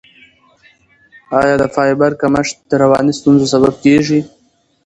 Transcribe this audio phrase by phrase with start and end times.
[1.39, 4.19] آیا د فایبر کمښت د رواني ستونزو سبب کیږي؟